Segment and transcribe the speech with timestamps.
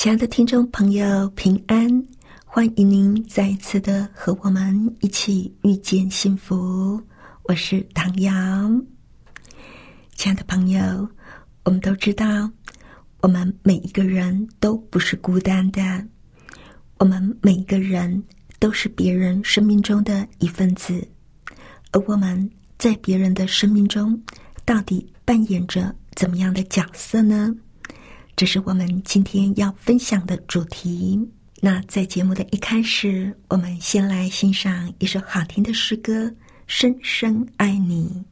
[0.00, 2.02] 亲爱的听众朋友，平安！
[2.46, 6.98] 欢迎您再一次的和我们一起遇见幸福。
[7.42, 8.32] 我是唐瑶。
[10.14, 11.06] 亲爱的朋友，
[11.64, 12.50] 我们都知道，
[13.20, 15.82] 我们每一个人都不是孤单的，
[16.96, 18.22] 我们每一个人
[18.58, 21.06] 都是别人生命中的一份子，
[21.92, 24.18] 而我们在别人的生命中，
[24.64, 27.54] 到底扮演着怎么样的角色呢？
[28.40, 31.20] 这是我们今天要分享的主题。
[31.60, 36.24] 那在节目的一开始，我们先来欣赏一首好听的诗歌
[36.66, 38.24] 《深深爱你》。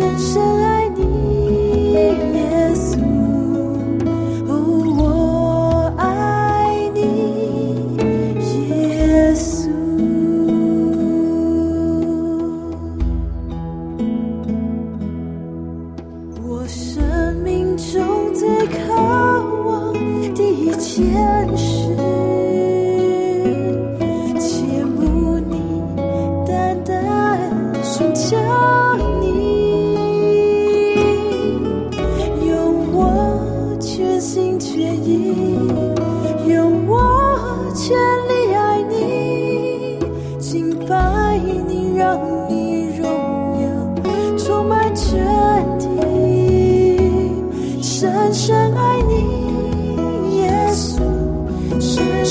[0.00, 0.69] 深深爱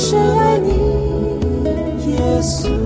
[0.02, 0.70] 深爱你，
[2.14, 2.78] 耶稣。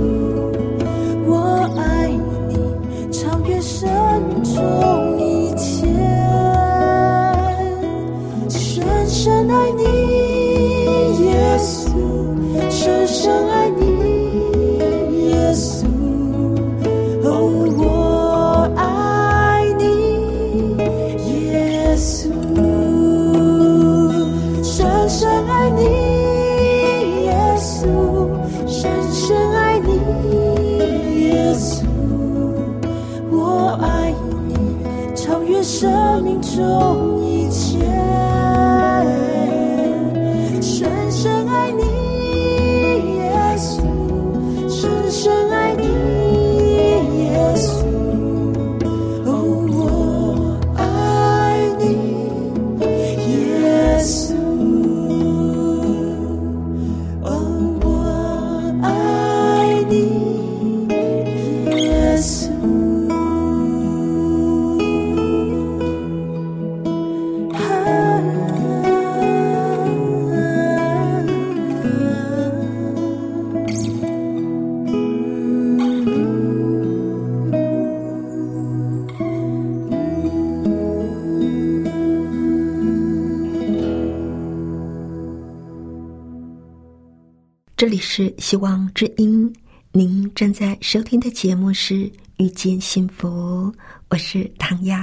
[87.94, 89.54] 里是希望之音，
[89.92, 91.94] 您正在收听的节目是
[92.38, 93.72] 《遇见幸福》，
[94.10, 94.98] 我是唐瑶。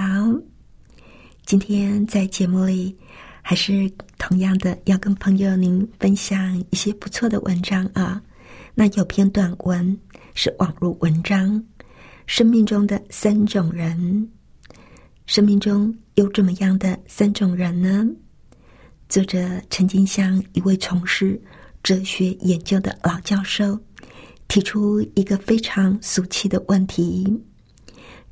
[1.47, 2.93] 今天在节目里，
[3.43, 3.89] 还是
[4.19, 8.21] 同样的要跟朋友您分享一些不错的文章啊。
[8.75, 9.97] 那有篇短文
[10.35, 11.49] 是网络文章，
[12.27, 13.97] 《生命中的三种人》。
[15.27, 18.05] 生命中有怎么样的三种人呢？
[19.09, 21.41] 作者曾经向一位从事
[21.83, 23.79] 哲学研究的老教授
[24.49, 27.27] 提出一个非常俗气的问题。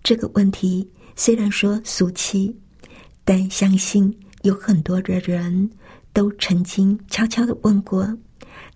[0.03, 2.55] 这个问题虽然说俗气，
[3.25, 5.71] 但相信有很多的人
[6.13, 8.17] 都曾经悄悄的问过，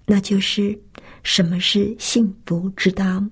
[0.07, 0.79] 那就是
[1.23, 3.25] 什么是幸福之道？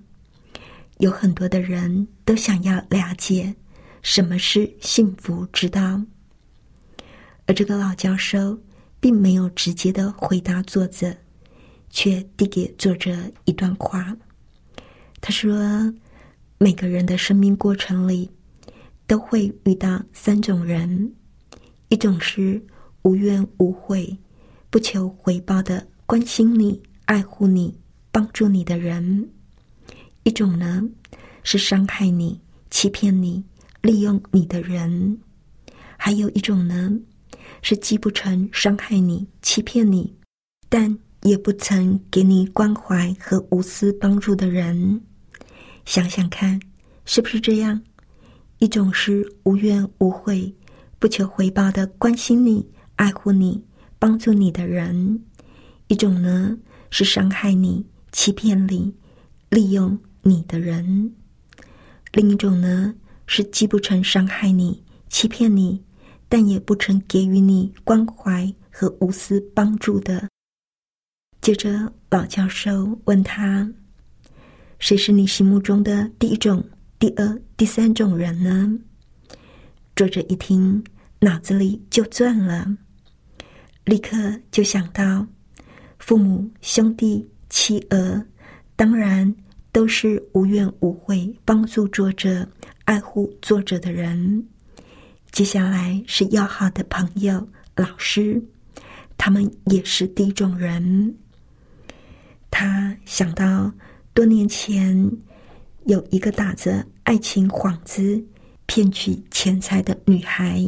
[0.99, 3.55] 有很多的人都想要了解。
[4.03, 6.01] 什么是幸福之道？
[7.47, 8.59] 而这个老教授
[8.99, 11.15] 并没有直接的回答作者，
[11.91, 13.15] 却递给作者
[13.45, 14.17] 一段话。
[15.21, 15.93] 他说
[16.57, 18.31] ：“每个人的生命过程里，
[19.07, 21.13] 都会遇到三种人：
[21.89, 22.65] 一种是
[23.03, 24.17] 无怨无悔、
[24.71, 27.79] 不求回报的关心你、爱护你、
[28.11, 29.23] 帮助你的人；
[30.23, 30.83] 一种呢，
[31.43, 32.41] 是伤害你、
[32.71, 33.45] 欺骗你。”
[33.83, 35.19] 利用你的人，
[35.97, 36.93] 还有一种呢，
[37.63, 40.15] 是既不曾伤害你、欺骗你，
[40.69, 45.00] 但也不曾给你关怀和无私帮助的人。
[45.84, 46.61] 想想看，
[47.05, 47.81] 是不是这样？
[48.58, 50.55] 一种是无怨无悔、
[50.99, 53.64] 不求回报的关心你、爱护你、
[53.99, 55.19] 帮助你的人；
[55.88, 56.56] 一种呢，
[56.90, 58.94] 是伤害你、欺骗你、
[59.49, 61.11] 利用你的人；
[62.12, 62.94] 另一种呢？
[63.26, 65.81] 是既不曾伤害你、欺骗你，
[66.28, 70.28] 但也不曾给予你关怀和无私帮助的。
[71.41, 73.67] 接着，老教授问他
[74.79, 76.63] ：“谁是你心目中的第一种、
[76.99, 78.71] 第二、第三种人呢？”
[79.97, 80.85] 作者一听，
[81.19, 82.77] 脑子里就转了，
[83.87, 84.17] 立刻
[84.51, 85.27] 就想到：
[85.99, 88.23] 父母、兄弟、妻儿，
[88.77, 89.35] 当然
[89.73, 92.47] 都是无怨无悔帮助作者。
[92.85, 94.47] 爱护作者的人，
[95.31, 98.43] 接下来是要好的朋友、老师，
[99.17, 101.17] 他们也是第一种人。
[102.50, 103.73] 他想到
[104.12, 105.11] 多年前
[105.87, 108.23] 有一个打着爱情幌子
[108.67, 110.58] 骗取钱财的女孩，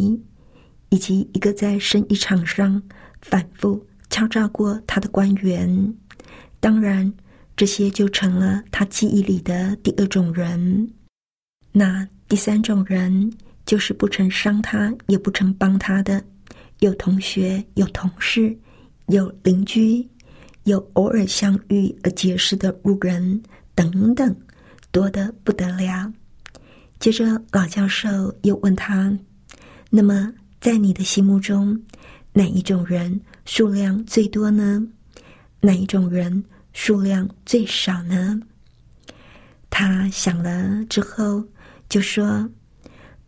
[0.89, 2.83] 以及一个在生意场上
[3.21, 5.95] 反复敲诈过他的官员。
[6.61, 7.13] 当然，
[7.57, 10.89] 这些就成了他记忆里的第二种人。
[11.73, 13.33] 那第三种人
[13.67, 16.23] 就是不曾伤他，也不曾帮他的，
[16.81, 18.57] 有同学，有同事，
[19.07, 20.09] 有邻居，
[20.65, 23.43] 有偶尔相遇而结识的路人
[23.75, 24.35] 等等，
[24.91, 26.13] 多得不得了。
[26.99, 29.17] 接着，老教授又问他
[29.91, 31.81] ：“那么，在你的心目中，
[32.33, 34.87] 哪一种人数量最多呢？
[35.61, 38.41] 哪一种人数量最少呢？”
[39.71, 41.45] 他想了之后。
[41.89, 42.49] 就说：“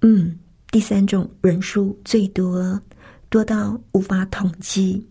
[0.01, 0.39] 嗯，
[0.71, 2.81] 第三种人数最多，
[3.29, 5.07] 多到无法统计。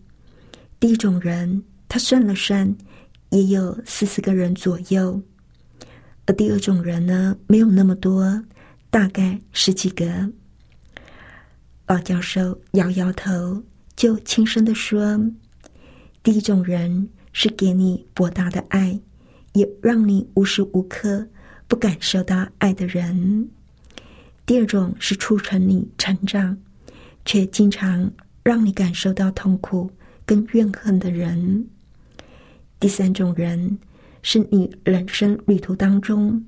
[0.80, 1.62] 第一种人，
[1.94, 2.76] 他算了算，
[3.30, 5.16] 也有四十个人左右；
[6.26, 8.42] 而第二种人呢，没有那么多，
[8.90, 10.04] 大概十几个。”
[11.86, 13.62] 老教授摇摇头，
[13.94, 15.16] 就轻声的说
[16.24, 18.98] ：“第一种人是给你博大的爱，
[19.52, 21.24] 也让你无时无刻。”
[21.68, 23.48] 不感受到爱的人，
[24.44, 26.58] 第二种是促成你成长，
[27.24, 28.10] 却经常
[28.42, 29.88] 让你感受到痛苦
[30.26, 31.64] 跟怨恨的人。
[32.78, 33.78] 第三种人
[34.22, 36.44] 是你人生旅途当中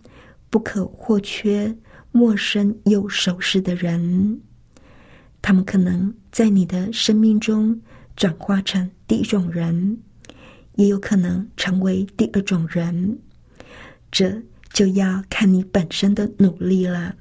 [0.50, 1.76] 不可或缺、
[2.12, 4.40] 陌生又熟识的人。
[5.40, 7.80] 他们可能在你的生命中
[8.16, 9.98] 转化成第一种人，
[10.74, 13.18] 也有可能成为第二种人。
[14.10, 14.42] 这。
[14.72, 17.16] 就要看你本身的努力了，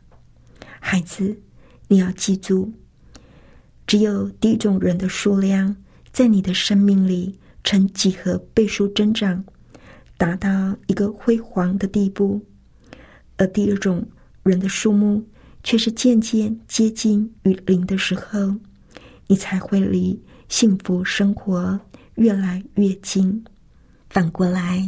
[0.81, 1.39] 孩子，
[1.88, 2.74] 你要记住，
[3.88, 5.77] 只有第一种人的数量
[6.12, 9.43] 在你的生命里呈几何倍数增长，
[10.17, 10.50] 达到
[10.86, 12.39] 一个辉煌的地步，
[13.38, 14.07] 而第二种
[14.43, 15.22] 人的数目
[15.63, 18.55] 却是渐渐接近于零的时候，
[19.25, 20.17] 你才会离
[20.48, 21.77] 幸福生活
[22.15, 23.43] 越来越近。
[24.12, 24.88] 反过来，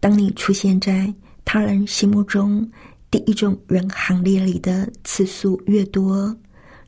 [0.00, 1.12] 当你出现在
[1.44, 2.66] 他人心目中
[3.10, 6.34] 第一种人行列里的次数越多，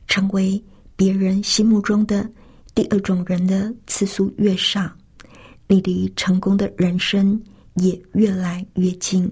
[0.07, 0.61] 成为
[0.95, 2.27] 别人心目中的
[2.73, 4.91] 第二种人的次数越少，
[5.71, 7.39] 你离成功的人生
[7.75, 9.31] 也越来越近。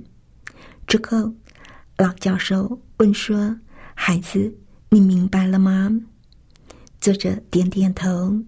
[0.85, 1.33] 之后，
[1.97, 3.59] 老教授问说
[3.95, 4.55] ：“孩子，
[4.89, 5.91] 你明白了吗？”
[7.01, 8.39] 作者点点头。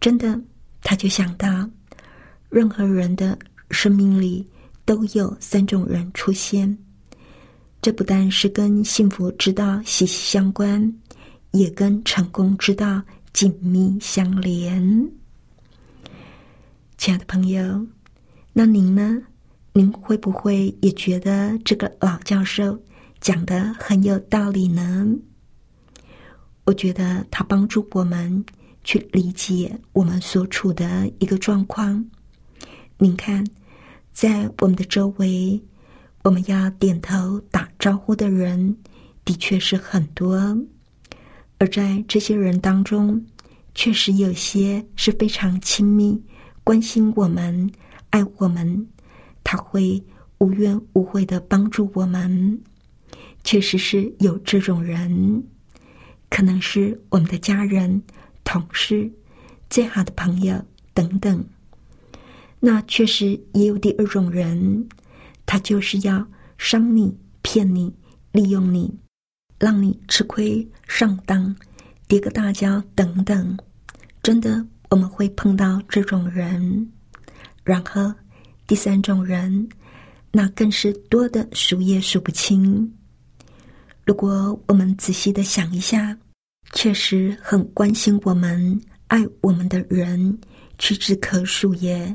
[0.00, 0.40] 真的，
[0.80, 1.68] 他就想到，
[2.50, 3.36] 任何人的
[3.68, 4.48] 生命里
[4.84, 6.78] 都有三种人出现。
[7.82, 10.94] 这不但是跟幸福之道息息相关，
[11.50, 15.10] 也跟成功之道紧密相连。
[17.04, 17.86] 亲爱的朋友，
[18.54, 19.20] 那您呢？
[19.74, 22.82] 您会不会也觉得这个老教授
[23.20, 25.06] 讲的很有道理呢？
[26.64, 28.42] 我觉得他帮助我们
[28.84, 32.02] 去理解我们所处的一个状况。
[32.96, 33.46] 您看，
[34.14, 35.62] 在我们的周围。
[36.22, 38.74] 我们要点头打招呼的人，
[39.26, 40.38] 的确是很多，
[41.58, 43.22] 而在这些人当中，
[43.74, 46.18] 确实有些是非常亲密、
[46.64, 47.70] 关心我们、
[48.10, 48.88] 爱我们，
[49.44, 50.02] 他会
[50.38, 52.58] 无怨无悔的帮助我们。
[53.44, 55.44] 确实是有这种人，
[56.30, 58.02] 可能是我们的家人、
[58.42, 59.12] 同事、
[59.68, 61.44] 最好的朋友等等。
[62.60, 64.88] 那确实也有第二种人。
[65.46, 67.94] 他就是要伤你、骗你、
[68.32, 68.98] 利用你，
[69.58, 71.54] 让你吃亏、上当、
[72.08, 73.58] 跌个大跤等等。
[74.22, 76.90] 真的，我们会碰到这种人。
[77.62, 78.12] 然后，
[78.66, 79.68] 第三种人，
[80.30, 82.92] 那更是多的数也数不清。
[84.04, 86.16] 如果我们仔细的想一下，
[86.72, 90.38] 确实很关心我们、爱我们的人，
[90.78, 92.14] 屈指可数耶。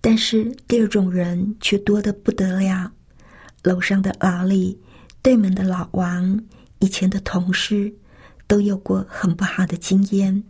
[0.00, 2.90] 但是第二种人却多得不得了，
[3.62, 4.78] 楼上的老李，
[5.20, 6.40] 对门的老王，
[6.78, 7.92] 以前的同事，
[8.46, 10.42] 都有过很不好的经验。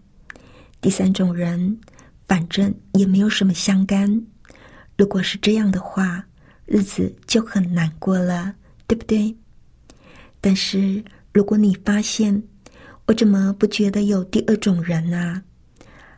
[0.81, 1.79] 第三种人，
[2.27, 4.23] 反正也没有什么相干。
[4.97, 6.25] 如果是这样的话，
[6.67, 8.55] 日子就很难过了，
[8.87, 9.37] 对不对？
[10.41, 12.43] 但是如果你发现，
[13.07, 15.43] 我怎么不觉得有第二种人啊？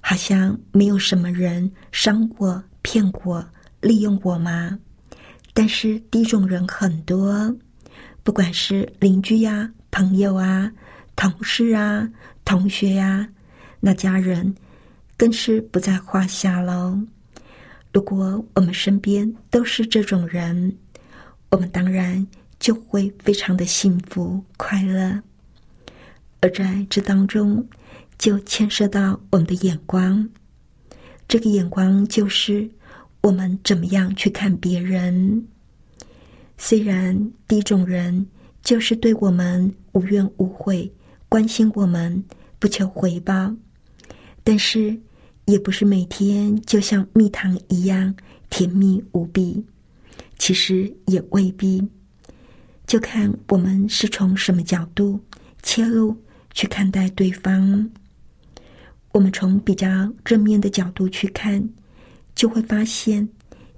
[0.00, 2.62] 好像没有什么人伤我。
[2.82, 3.46] 骗我、
[3.82, 4.78] 利用我吗？
[5.52, 7.54] 但是第一种人很多，
[8.22, 10.72] 不管是邻居呀、朋友啊、
[11.14, 12.08] 同事啊、
[12.42, 13.28] 同学呀，
[13.80, 14.54] 那家人
[15.16, 17.00] 更是不在话下喽。
[17.92, 20.76] 如果我们身边都是这种人，
[21.50, 22.24] 我们当然
[22.58, 25.20] 就会非常的幸福快乐。
[26.40, 27.66] 而在这当中，
[28.16, 30.28] 就牵涉到我们的眼光。
[31.26, 32.70] 这个眼光就是
[33.22, 35.46] 我们怎么样去看别人。
[36.56, 38.26] 虽然第一种人
[38.62, 40.92] 就是对我们无怨无悔，
[41.28, 42.22] 关心我们，
[42.58, 43.54] 不求回报，
[44.42, 44.98] 但是
[45.46, 48.14] 也不是每天就像蜜糖一样
[48.48, 49.64] 甜蜜无比。
[50.38, 51.86] 其实也未必，
[52.86, 55.20] 就看我们是从什么角度
[55.62, 56.16] 切入
[56.54, 57.90] 去看待对方。
[59.12, 61.62] 我们从比较正面的角度去看，
[62.34, 63.28] 就会发现，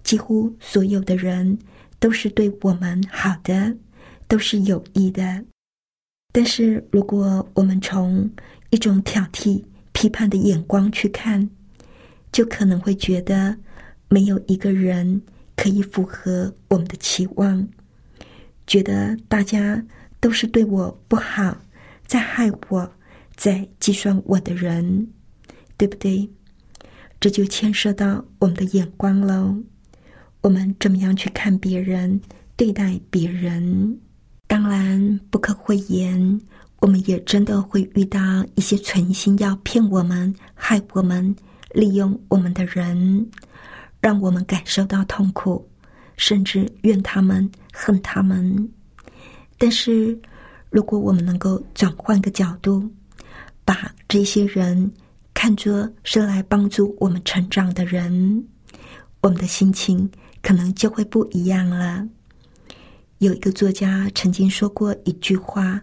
[0.04, 1.58] 几乎所有的人
[1.98, 3.76] 都是对我们好的，
[4.28, 5.44] 都是有益的。
[6.32, 8.30] 但是，如果我们从
[8.70, 9.60] 一种挑剔、
[10.02, 11.48] 批判的眼光去看，
[12.32, 13.56] 就可能会觉得
[14.08, 15.22] 没有一个人
[15.54, 17.68] 可以符合我们的期望，
[18.66, 19.80] 觉得大家
[20.18, 21.56] 都是对我不好，
[22.04, 22.92] 在害我，
[23.36, 25.06] 在计算我的人。
[25.78, 26.28] 对不对？
[27.18, 29.56] 这就牵涉到我们的眼光喽。
[30.40, 32.20] 我们怎么样去看别人、
[32.56, 33.98] 对待别人？
[34.46, 36.40] 当然，不可讳言，
[36.82, 38.18] 我们也真的会遇到
[38.56, 41.34] 一些存心要骗我们、害我们、
[41.70, 43.24] 利用我们的人，
[44.00, 45.64] 让我们感受到痛苦，
[46.16, 48.68] 甚至怨他们、恨他们。
[49.56, 50.18] 但是，
[50.70, 52.90] 如果我们能够转换个角度，
[53.64, 54.92] 把这些人。
[55.34, 58.44] 看作是来帮助我们成长的人，
[59.22, 60.08] 我们的心情
[60.40, 62.06] 可能就会不一样了。
[63.18, 65.82] 有一个作家曾经说过一句话，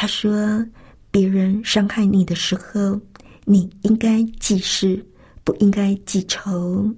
[0.00, 0.66] 他说
[1.12, 2.98] ：“别人伤害你的时候，
[3.44, 5.04] 你应该记事，
[5.44, 6.90] 不应该记仇。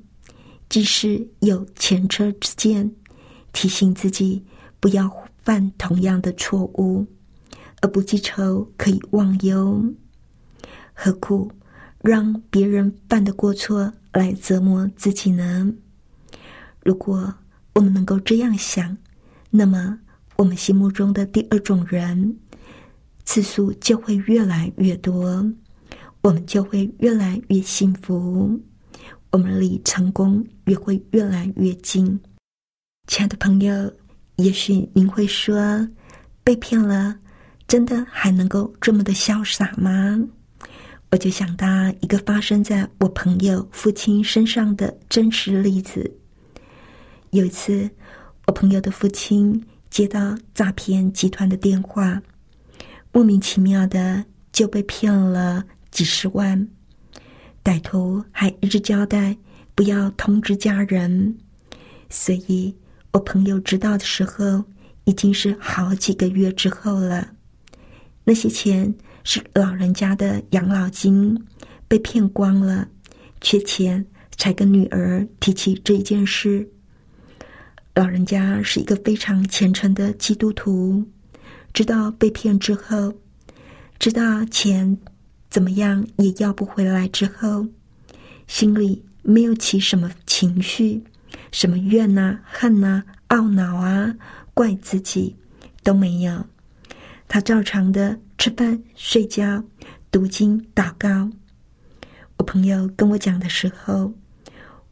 [0.68, 2.88] 记事有前车之鉴，
[3.52, 4.40] 提醒自己
[4.78, 5.10] 不要
[5.42, 7.04] 犯同样的错误；
[7.80, 9.84] 而不记仇，可以忘忧。
[10.94, 11.50] 何苦？”
[12.02, 15.72] 让别人犯的过错来折磨自己呢？
[16.84, 17.34] 如果
[17.72, 18.96] 我们能够这样想，
[19.50, 19.98] 那么
[20.36, 22.38] 我们心目中的第二种人
[23.24, 25.44] 次数就会越来越多，
[26.22, 28.60] 我们就会越来越幸福。
[29.30, 32.20] 我们离成功也会越来越近。
[33.06, 33.92] 亲爱的朋友，
[34.36, 35.88] 也许您会说，
[36.44, 37.16] 被骗了，
[37.66, 40.20] 真的还能够这么的潇洒吗？
[41.10, 41.66] 我就想到
[42.00, 46.10] 一个发生在我朋友父亲身上的真实例子。
[47.30, 47.88] 有一次，
[48.46, 52.20] 我朋友的父亲接到诈骗集团的电话，
[53.12, 56.68] 莫名其妙的就被骗了几十万。
[57.62, 59.36] 歹徒还一直交代
[59.74, 61.36] 不要通知家人，
[62.10, 62.74] 所以
[63.12, 64.64] 我朋友知道的时候，
[65.04, 67.30] 已经是好几个月之后了。
[68.24, 68.92] 那些钱。
[69.24, 71.40] 是老人家的养老金
[71.86, 72.88] 被骗光了，
[73.40, 74.04] 缺钱
[74.36, 76.68] 才跟女儿提起这件事。
[77.94, 81.04] 老人家是一个非常虔诚的基督徒，
[81.72, 83.14] 知道被骗之后，
[83.98, 84.98] 知道钱
[85.50, 87.66] 怎么样也要不回来之后，
[88.46, 91.02] 心里没有起什么情绪，
[91.50, 94.14] 什么怨呐、恨呐、懊恼啊、
[94.54, 95.36] 怪自己
[95.82, 96.46] 都没有，
[97.28, 98.18] 他照常的。
[98.38, 99.62] 吃饭、睡觉、
[100.10, 101.30] 读经、祷告。
[102.38, 104.12] 我朋友跟我讲的时候，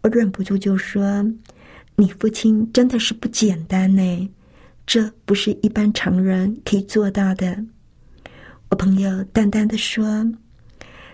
[0.03, 1.27] 我忍不住就说
[1.97, 4.31] ：“你父亲真的是不简单呢，
[4.91, 7.65] 这不是一般常人可以做到的。”
[8.71, 10.29] 我朋友淡淡的说：“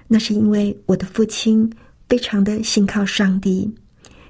[0.09, 1.71] 那是因为我的父亲
[2.09, 3.71] 非常的信靠上帝，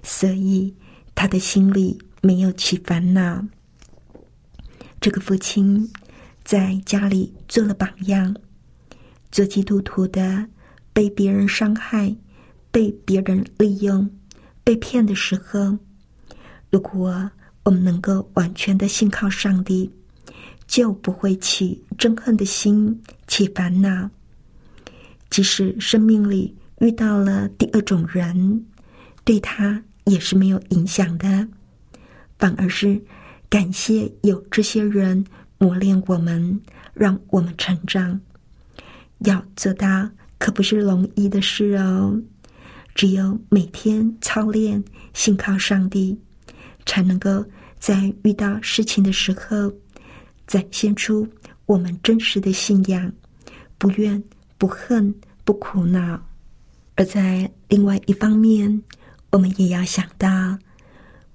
[0.02, 0.74] 所以
[1.14, 3.46] 他的心里没有起烦恼。”
[5.00, 5.88] 这个父亲。
[6.44, 8.32] 在家里做了榜样，
[9.32, 10.46] 做基督徒的
[10.92, 12.14] 被别人伤害、
[12.70, 14.08] 被别人利用、
[14.62, 15.76] 被骗的时候，
[16.70, 17.28] 如果
[17.66, 19.90] 我们能够完全的信靠上帝，
[20.68, 24.08] 就不会起憎恨的心、起烦恼。
[25.30, 28.64] 即使生命里遇到了第二种人，
[29.25, 31.49] 对他也是没有影响的，
[32.38, 33.02] 反而是
[33.50, 35.26] 感谢有这些人。
[35.58, 36.60] 磨练我们，
[36.93, 38.21] 让我们成长。
[39.21, 42.23] 要做到可不是容易的事哦。
[42.95, 46.17] 只有每天操练，信靠上帝，
[46.84, 47.43] 才能够
[47.86, 49.72] 在遇到事情的时候，
[50.44, 51.25] 展现出
[51.66, 53.12] 我们真实的信仰，
[53.78, 54.20] 不怨
[54.58, 56.20] 不恨不苦恼。
[56.96, 58.82] 而在另外一方面，
[59.30, 60.58] 我们也要想到，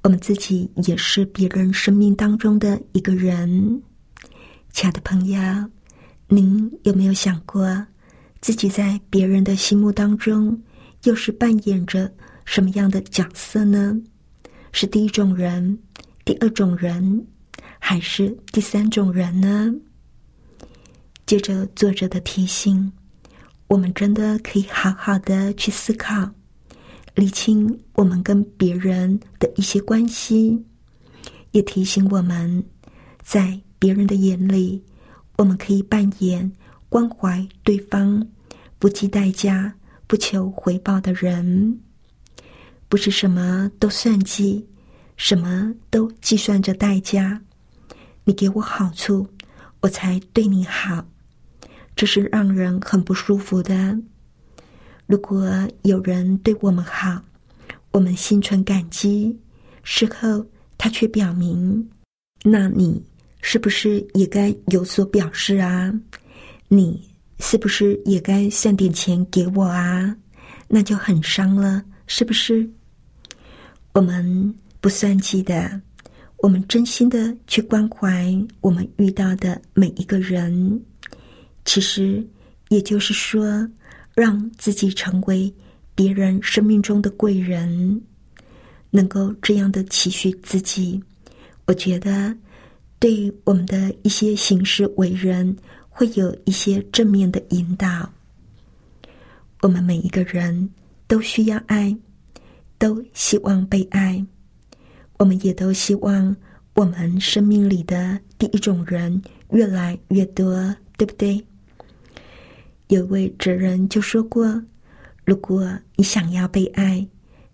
[0.04, 3.82] 我们自己也是别人生命当中的一个人。
[4.74, 5.40] 亲爱的朋友，
[6.28, 7.88] 您有没有想过，
[8.42, 10.62] 自己在别人的心目当中，
[11.04, 12.12] 又是扮演着
[12.44, 13.98] 什么样的角色呢？
[14.74, 15.78] 是第一种人、
[16.26, 17.26] 第二种人，
[17.80, 19.74] 还是第三种人呢？
[21.26, 22.92] 接着作者的提醒，
[23.68, 26.30] 我们真的可以好好的去思考，
[27.16, 30.64] 理清我们跟别人的一些关系，
[31.52, 32.64] 也提醒我们
[33.22, 33.62] 在。
[33.82, 34.80] 别人的眼里，
[35.40, 36.52] 我们可以扮演
[36.88, 38.24] 关怀对方、
[38.78, 39.74] 不计代价、
[40.06, 41.80] 不求回报的人，
[42.88, 44.64] 不是什么都算计，
[45.24, 47.40] 什么都计算着代价。
[48.24, 49.28] 你给我好处，
[49.80, 51.08] 我才对你好，
[51.96, 53.96] 这是让人很不舒服的。
[55.06, 55.48] 如果
[55.84, 57.22] 有人对我们好，
[57.92, 59.38] 我们心存感激，
[59.84, 60.44] 事后
[60.76, 61.88] 他却表明，
[62.44, 63.00] 那你。
[63.44, 65.92] 是不是也该有所表示啊？
[66.68, 70.16] 你是不是也该算点钱给我啊？
[70.68, 72.70] 那就很伤了，是不是？
[73.94, 75.80] 我们不算计的，
[76.38, 80.82] 我们真心的去关怀我们遇到的每一个人。
[81.64, 82.28] 其实，
[82.68, 83.66] 也就是说，
[84.14, 85.54] 让自己成为
[85.96, 88.02] 别人生命中的贵人，
[88.90, 91.02] 能够这样的期许自己，
[91.68, 92.36] 我觉得。
[93.00, 95.58] 对我们的一些行事为人，
[95.90, 98.08] 会有一些正面的引导。
[99.64, 100.70] 我们每一个人
[101.08, 101.98] 都需要爱，
[102.78, 104.24] 都希望被爱。
[105.22, 106.36] 我们也都希望
[106.74, 111.40] 我们生命里的第一种人越来越多，对不对？
[112.88, 114.60] 有位哲人就说过
[115.24, 117.08] ：“如果你想要被爱，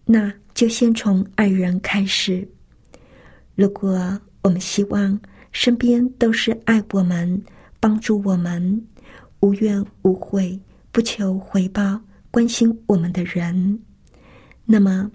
[0.06, 2.47] 那就先从爱人开始。
[3.53, 5.19] 如果我们希望。”
[5.53, 7.41] 身边都是爱我们、
[7.80, 8.86] 帮助我们、
[9.39, 10.60] 无怨无悔、
[10.91, 11.99] 不求回报、
[12.30, 13.80] 关心我们的人，
[14.65, 15.10] 那么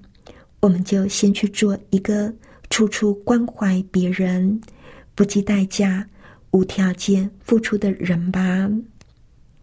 [0.63, 2.33] 我们就先去做一个
[2.71, 4.61] 处处关怀别人、
[5.15, 6.09] 不计代价、
[6.53, 8.71] 无条件付出的人吧。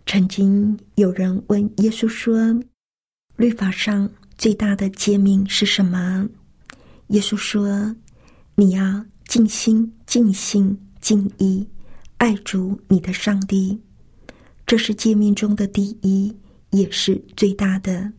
[0.06, 2.54] 曾经有人问耶稣说
[3.38, 6.28] ：“律法上最大的诫命是什么？
[7.08, 7.96] 耶稣说
[8.56, 11.66] ：“你要尽心、尽性、尽意
[12.18, 13.80] 爱主你的上帝。”
[14.68, 16.36] 这是诫命中的第一，
[16.72, 18.12] 也是最大的。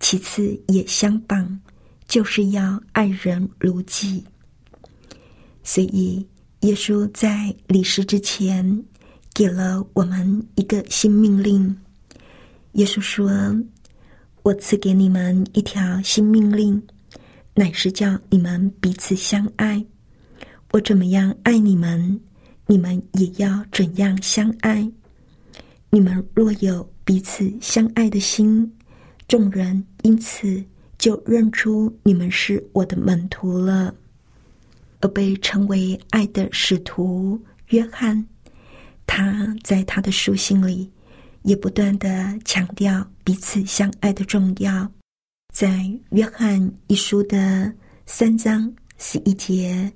[0.00, 1.60] 其次也相仿，
[2.08, 4.24] 就是要爱人如己。
[5.62, 6.26] 所以，
[6.60, 8.82] 耶稣在离世之前，
[9.34, 11.76] 给了我们一个新命令。
[12.72, 13.30] 耶稣说
[14.42, 16.82] ：“我赐给你们一条新命令，
[17.54, 19.84] 乃是叫你们彼此相爱。
[20.70, 22.20] 我怎么样爱你们，
[22.66, 24.90] 你们也要怎样相爱。
[25.90, 28.72] 你们若有彼此相爱的心。”
[29.28, 30.64] 众人因此
[30.98, 33.94] 就认出你们是我的门徒了，
[35.00, 38.26] 而被称为爱的使徒约翰。
[39.06, 40.90] 他在他的书信里
[41.42, 44.90] 也不断的强调彼此相爱的重要。
[45.54, 47.72] 在约翰一书的
[48.04, 49.90] 三章十一节，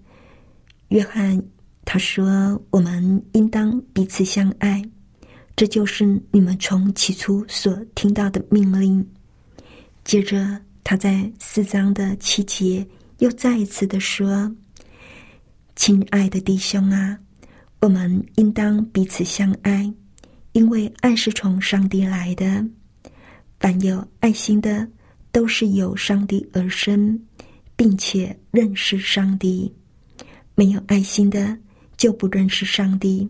[0.89, 1.41] 约翰
[1.85, 4.83] 他说：“我们应当彼此相爱，
[5.55, 9.07] 这就是你们从起初所听到的命令。”
[10.05, 12.87] 接着，他在四章的七节
[13.19, 14.55] 又再一次的说
[15.77, 17.19] ：“亲爱的弟兄啊，
[17.81, 19.93] 我们应当彼此相爱，
[20.53, 22.65] 因为爱是从上帝来的。
[23.61, 24.87] 凡有爱心的，
[25.31, 27.19] 都是由上帝而生，
[27.77, 29.73] 并且认识上帝；
[30.57, 31.57] 没有爱心的，
[31.97, 33.29] 就不认识上帝，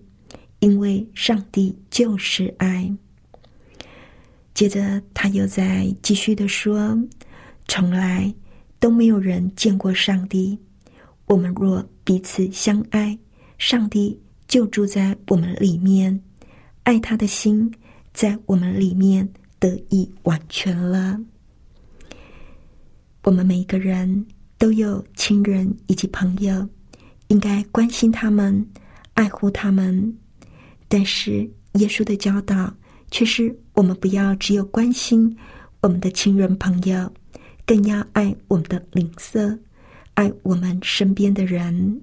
[0.61, 2.91] 因为上帝就是爱。”
[4.55, 6.99] 接着，他又在继续的说
[7.69, 8.33] ：“从来
[8.79, 10.59] 都没有人见过上帝。
[11.27, 13.19] 我们若彼此相爱，
[13.59, 16.21] 上帝就住在我们里面，
[16.83, 17.73] 爱他的心
[18.13, 21.19] 在我们里面得以完全了。
[23.23, 24.27] 我们每一个人
[24.59, 26.69] 都有亲人以及朋友，
[27.29, 28.67] 应该关心他们，
[29.15, 30.17] 爱护他们。
[30.89, 32.73] 但是，耶稣的教导。”
[33.13, 35.37] 却是我们不要只有关心
[35.83, 37.13] 我们的亲人朋友，
[37.67, 39.59] 更要爱我们的邻舍，
[40.15, 42.01] 爱我们身边的人。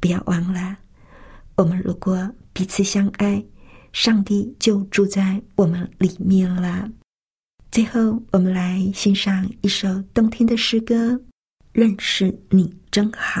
[0.00, 0.76] 不要忘了，
[1.56, 3.44] 我们如果彼此相爱，
[3.92, 6.88] 上帝就住在我们里面了。
[7.70, 11.12] 最后，我们来欣赏一首动听的诗歌，
[11.72, 13.40] 《认识你真好》。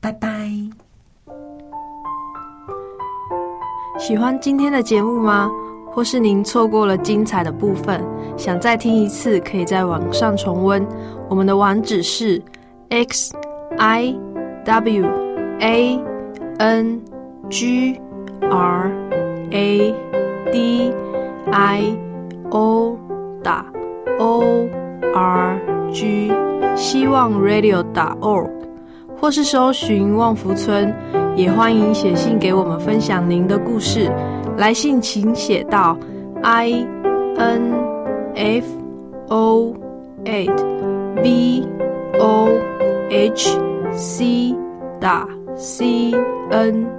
[0.00, 0.28] 拜拜。
[3.98, 5.50] 喜欢今天的节目吗？
[5.90, 8.00] 或是您错过了精彩的部分，
[8.36, 10.86] 想再听一次，可以在网上重温。
[11.28, 12.40] 我们的网址是
[12.90, 13.34] x
[13.78, 14.14] i
[14.64, 15.04] w
[15.58, 16.00] a
[16.58, 17.00] n
[17.50, 18.00] g
[18.40, 18.92] r
[19.50, 19.94] a
[20.52, 20.92] d
[21.50, 21.98] i
[22.50, 22.96] o
[23.42, 23.66] 打
[24.20, 24.68] o
[25.14, 25.58] r
[25.92, 26.32] g
[26.76, 28.48] 希望 radio 打 org，
[29.20, 30.94] 或是搜寻旺福村，
[31.36, 34.10] 也欢迎写信给我们分享您的故事。
[34.56, 35.96] 来信请写到
[36.42, 36.86] i
[37.36, 37.72] n
[38.34, 38.66] f
[39.28, 39.74] o
[40.24, 40.64] at
[41.22, 41.66] v
[42.18, 42.48] o
[43.10, 43.58] h
[43.92, 44.54] c
[45.00, 45.26] 打
[45.56, 46.12] c
[46.50, 46.97] n。